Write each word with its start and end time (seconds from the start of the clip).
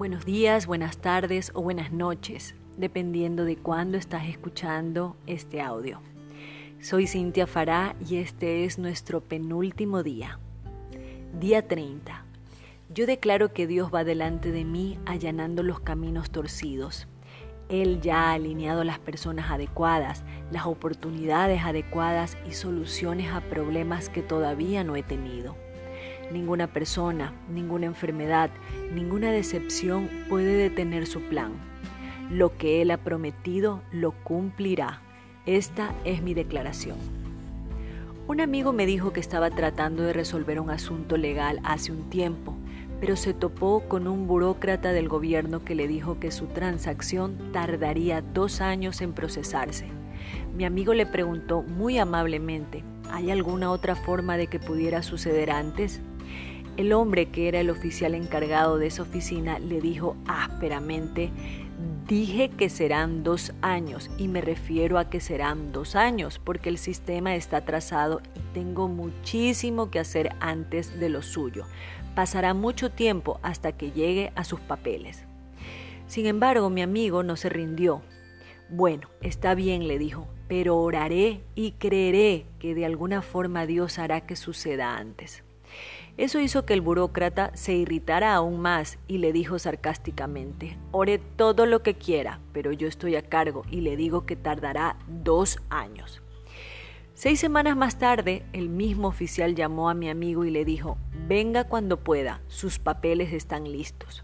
Buenos 0.00 0.24
días, 0.24 0.66
buenas 0.66 0.96
tardes 0.96 1.52
o 1.52 1.60
buenas 1.60 1.92
noches, 1.92 2.54
dependiendo 2.78 3.44
de 3.44 3.56
cuándo 3.56 3.98
estás 3.98 4.28
escuchando 4.28 5.14
este 5.26 5.60
audio. 5.60 6.00
Soy 6.80 7.06
Cintia 7.06 7.46
Fará 7.46 7.94
y 8.08 8.16
este 8.16 8.64
es 8.64 8.78
nuestro 8.78 9.20
penúltimo 9.20 10.02
día. 10.02 10.38
Día 11.38 11.68
30. 11.68 12.24
Yo 12.88 13.04
declaro 13.04 13.52
que 13.52 13.66
Dios 13.66 13.90
va 13.94 14.02
delante 14.02 14.52
de 14.52 14.64
mí 14.64 14.98
allanando 15.04 15.62
los 15.62 15.80
caminos 15.80 16.30
torcidos. 16.30 17.06
Él 17.68 18.00
ya 18.00 18.30
ha 18.30 18.32
alineado 18.32 18.84
las 18.84 19.00
personas 19.00 19.50
adecuadas, 19.50 20.24
las 20.50 20.64
oportunidades 20.64 21.60
adecuadas 21.62 22.38
y 22.48 22.52
soluciones 22.52 23.30
a 23.34 23.42
problemas 23.42 24.08
que 24.08 24.22
todavía 24.22 24.82
no 24.82 24.96
he 24.96 25.02
tenido. 25.02 25.56
Ninguna 26.32 26.68
persona, 26.68 27.32
ninguna 27.52 27.86
enfermedad, 27.86 28.50
ninguna 28.94 29.32
decepción 29.32 30.08
puede 30.28 30.54
detener 30.56 31.06
su 31.06 31.20
plan. 31.22 31.52
Lo 32.30 32.56
que 32.56 32.82
Él 32.82 32.92
ha 32.92 32.98
prometido 32.98 33.82
lo 33.90 34.12
cumplirá. 34.12 35.00
Esta 35.46 35.92
es 36.04 36.22
mi 36.22 36.34
declaración. 36.34 36.96
Un 38.28 38.40
amigo 38.40 38.72
me 38.72 38.86
dijo 38.86 39.12
que 39.12 39.18
estaba 39.18 39.50
tratando 39.50 40.04
de 40.04 40.12
resolver 40.12 40.60
un 40.60 40.70
asunto 40.70 41.16
legal 41.16 41.58
hace 41.64 41.90
un 41.90 42.08
tiempo, 42.10 42.54
pero 43.00 43.16
se 43.16 43.34
topó 43.34 43.82
con 43.88 44.06
un 44.06 44.28
burócrata 44.28 44.92
del 44.92 45.08
gobierno 45.08 45.64
que 45.64 45.74
le 45.74 45.88
dijo 45.88 46.20
que 46.20 46.30
su 46.30 46.46
transacción 46.46 47.50
tardaría 47.52 48.22
dos 48.22 48.60
años 48.60 49.00
en 49.00 49.14
procesarse. 49.14 49.86
Mi 50.54 50.64
amigo 50.64 50.94
le 50.94 51.06
preguntó 51.06 51.62
muy 51.62 51.98
amablemente, 51.98 52.84
¿hay 53.10 53.32
alguna 53.32 53.72
otra 53.72 53.96
forma 53.96 54.36
de 54.36 54.46
que 54.46 54.60
pudiera 54.60 55.02
suceder 55.02 55.50
antes? 55.50 56.00
El 56.80 56.94
hombre 56.94 57.26
que 57.26 57.46
era 57.46 57.60
el 57.60 57.68
oficial 57.68 58.14
encargado 58.14 58.78
de 58.78 58.86
esa 58.86 59.02
oficina 59.02 59.58
le 59.58 59.82
dijo 59.82 60.16
ásperamente, 60.26 61.30
dije 62.08 62.48
que 62.48 62.70
serán 62.70 63.22
dos 63.22 63.52
años 63.60 64.10
y 64.16 64.28
me 64.28 64.40
refiero 64.40 64.98
a 64.98 65.10
que 65.10 65.20
serán 65.20 65.72
dos 65.72 65.94
años 65.94 66.40
porque 66.42 66.70
el 66.70 66.78
sistema 66.78 67.34
está 67.34 67.58
atrasado 67.58 68.22
y 68.34 68.40
tengo 68.54 68.88
muchísimo 68.88 69.90
que 69.90 69.98
hacer 69.98 70.34
antes 70.40 70.98
de 70.98 71.10
lo 71.10 71.20
suyo. 71.20 71.66
Pasará 72.14 72.54
mucho 72.54 72.90
tiempo 72.90 73.40
hasta 73.42 73.72
que 73.72 73.90
llegue 73.90 74.32
a 74.34 74.44
sus 74.44 74.60
papeles. 74.60 75.26
Sin 76.06 76.24
embargo, 76.24 76.70
mi 76.70 76.80
amigo 76.80 77.22
no 77.22 77.36
se 77.36 77.50
rindió. 77.50 78.00
Bueno, 78.70 79.10
está 79.20 79.54
bien, 79.54 79.86
le 79.86 79.98
dijo, 79.98 80.26
pero 80.48 80.78
oraré 80.78 81.42
y 81.54 81.72
creeré 81.72 82.46
que 82.58 82.74
de 82.74 82.86
alguna 82.86 83.20
forma 83.20 83.66
Dios 83.66 83.98
hará 83.98 84.22
que 84.22 84.34
suceda 84.34 84.96
antes. 84.96 85.44
Eso 86.20 86.38
hizo 86.38 86.66
que 86.66 86.74
el 86.74 86.82
burócrata 86.82 87.50
se 87.54 87.72
irritara 87.72 88.34
aún 88.34 88.60
más 88.60 88.98
y 89.08 89.16
le 89.16 89.32
dijo 89.32 89.58
sarcásticamente, 89.58 90.76
ore 90.92 91.16
todo 91.16 91.64
lo 91.64 91.82
que 91.82 91.94
quiera, 91.94 92.40
pero 92.52 92.72
yo 92.72 92.88
estoy 92.88 93.16
a 93.16 93.22
cargo 93.22 93.62
y 93.70 93.80
le 93.80 93.96
digo 93.96 94.26
que 94.26 94.36
tardará 94.36 94.98
dos 95.08 95.60
años. 95.70 96.20
Seis 97.14 97.40
semanas 97.40 97.74
más 97.74 97.98
tarde, 97.98 98.42
el 98.52 98.68
mismo 98.68 99.08
oficial 99.08 99.54
llamó 99.54 99.88
a 99.88 99.94
mi 99.94 100.10
amigo 100.10 100.44
y 100.44 100.50
le 100.50 100.66
dijo, 100.66 100.98
venga 101.26 101.64
cuando 101.64 101.96
pueda, 101.96 102.42
sus 102.48 102.78
papeles 102.78 103.32
están 103.32 103.72
listos. 103.72 104.22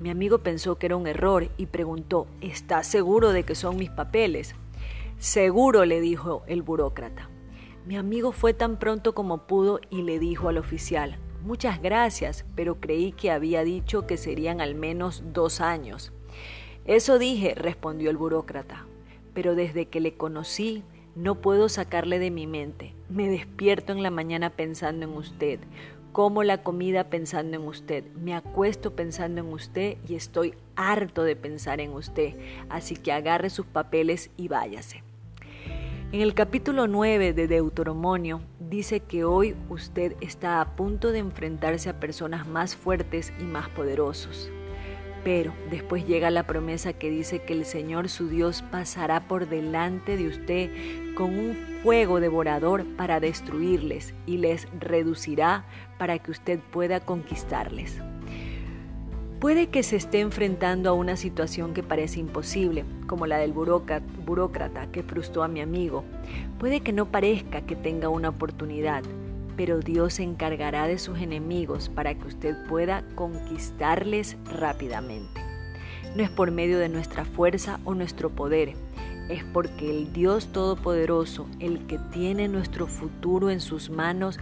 Mi 0.00 0.10
amigo 0.10 0.38
pensó 0.38 0.78
que 0.78 0.86
era 0.86 0.96
un 0.96 1.06
error 1.06 1.48
y 1.56 1.66
preguntó, 1.66 2.26
¿está 2.40 2.82
seguro 2.82 3.30
de 3.30 3.44
que 3.44 3.54
son 3.54 3.76
mis 3.76 3.90
papeles? 3.90 4.56
Seguro, 5.18 5.84
le 5.84 6.00
dijo 6.00 6.42
el 6.48 6.62
burócrata. 6.62 7.30
Mi 7.86 7.96
amigo 7.96 8.32
fue 8.32 8.52
tan 8.52 8.78
pronto 8.78 9.14
como 9.14 9.46
pudo 9.46 9.80
y 9.88 10.02
le 10.02 10.18
dijo 10.18 10.48
al 10.48 10.58
oficial, 10.58 11.16
muchas 11.42 11.80
gracias, 11.80 12.44
pero 12.54 12.78
creí 12.78 13.12
que 13.12 13.30
había 13.30 13.64
dicho 13.64 14.06
que 14.06 14.18
serían 14.18 14.60
al 14.60 14.74
menos 14.74 15.22
dos 15.32 15.60
años. 15.60 16.12
Eso 16.84 17.18
dije, 17.18 17.54
respondió 17.54 18.10
el 18.10 18.18
burócrata, 18.18 18.86
pero 19.32 19.54
desde 19.54 19.86
que 19.86 20.00
le 20.00 20.14
conocí 20.14 20.84
no 21.16 21.36
puedo 21.36 21.68
sacarle 21.68 22.18
de 22.18 22.30
mi 22.30 22.46
mente. 22.46 22.94
Me 23.08 23.28
despierto 23.28 23.92
en 23.92 24.02
la 24.02 24.10
mañana 24.10 24.50
pensando 24.50 25.06
en 25.06 25.12
usted, 25.12 25.58
como 26.12 26.42
la 26.42 26.62
comida 26.62 27.04
pensando 27.04 27.56
en 27.56 27.66
usted, 27.66 28.04
me 28.14 28.34
acuesto 28.34 28.94
pensando 28.94 29.40
en 29.40 29.52
usted 29.52 29.96
y 30.08 30.16
estoy 30.16 30.54
harto 30.76 31.22
de 31.22 31.36
pensar 31.36 31.80
en 31.80 31.92
usted, 31.92 32.34
así 32.68 32.96
que 32.96 33.12
agarre 33.12 33.48
sus 33.48 33.66
papeles 33.66 34.30
y 34.36 34.48
váyase. 34.48 35.02
En 36.12 36.22
el 36.22 36.34
capítulo 36.34 36.88
9 36.88 37.34
de 37.34 37.46
Deuteronomio 37.46 38.40
dice 38.58 38.98
que 38.98 39.22
hoy 39.22 39.54
usted 39.68 40.16
está 40.20 40.60
a 40.60 40.74
punto 40.74 41.12
de 41.12 41.20
enfrentarse 41.20 41.88
a 41.88 42.00
personas 42.00 42.48
más 42.48 42.74
fuertes 42.74 43.32
y 43.38 43.44
más 43.44 43.68
poderosos. 43.68 44.50
Pero 45.22 45.52
después 45.70 46.04
llega 46.08 46.32
la 46.32 46.48
promesa 46.48 46.94
que 46.94 47.10
dice 47.10 47.42
que 47.42 47.52
el 47.52 47.64
Señor 47.64 48.08
su 48.08 48.28
Dios 48.28 48.64
pasará 48.72 49.28
por 49.28 49.48
delante 49.48 50.16
de 50.16 50.26
usted 50.26 51.14
con 51.14 51.38
un 51.38 51.54
fuego 51.84 52.18
devorador 52.18 52.84
para 52.96 53.20
destruirles 53.20 54.12
y 54.26 54.38
les 54.38 54.66
reducirá 54.80 55.64
para 55.96 56.18
que 56.18 56.32
usted 56.32 56.58
pueda 56.58 56.98
conquistarles. 56.98 58.00
Puede 59.40 59.68
que 59.68 59.82
se 59.82 59.96
esté 59.96 60.20
enfrentando 60.20 60.90
a 60.90 60.92
una 60.92 61.16
situación 61.16 61.72
que 61.72 61.82
parece 61.82 62.20
imposible, 62.20 62.84
como 63.06 63.26
la 63.26 63.38
del 63.38 63.54
burócrata 63.54 64.92
que 64.92 65.02
frustró 65.02 65.42
a 65.42 65.48
mi 65.48 65.62
amigo. 65.62 66.04
Puede 66.58 66.82
que 66.82 66.92
no 66.92 67.06
parezca 67.06 67.62
que 67.62 67.74
tenga 67.74 68.10
una 68.10 68.28
oportunidad, 68.28 69.02
pero 69.56 69.78
Dios 69.78 70.12
se 70.14 70.24
encargará 70.24 70.86
de 70.86 70.98
sus 70.98 71.20
enemigos 71.20 71.88
para 71.88 72.14
que 72.14 72.28
usted 72.28 72.54
pueda 72.68 73.02
conquistarles 73.14 74.36
rápidamente. 74.44 75.40
No 76.14 76.22
es 76.22 76.28
por 76.28 76.50
medio 76.50 76.78
de 76.78 76.90
nuestra 76.90 77.24
fuerza 77.24 77.80
o 77.84 77.94
nuestro 77.94 78.28
poder, 78.28 78.74
es 79.30 79.42
porque 79.42 79.88
el 79.88 80.12
Dios 80.12 80.48
Todopoderoso, 80.48 81.46
el 81.60 81.86
que 81.86 81.98
tiene 82.12 82.46
nuestro 82.46 82.86
futuro 82.86 83.48
en 83.48 83.60
sus 83.60 83.88
manos, 83.88 84.38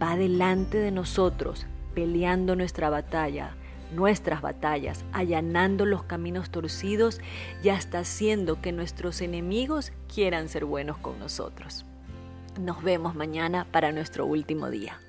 va 0.00 0.16
delante 0.16 0.78
de 0.78 0.92
nosotros, 0.92 1.66
peleando 1.94 2.54
nuestra 2.54 2.90
batalla 2.90 3.56
nuestras 3.92 4.42
batallas, 4.42 5.04
allanando 5.12 5.86
los 5.86 6.04
caminos 6.04 6.50
torcidos 6.50 7.20
y 7.62 7.68
hasta 7.68 8.00
haciendo 8.00 8.60
que 8.60 8.72
nuestros 8.72 9.20
enemigos 9.20 9.92
quieran 10.12 10.48
ser 10.48 10.64
buenos 10.64 10.98
con 10.98 11.18
nosotros. 11.18 11.84
Nos 12.60 12.82
vemos 12.82 13.14
mañana 13.14 13.66
para 13.70 13.92
nuestro 13.92 14.26
último 14.26 14.70
día. 14.70 15.00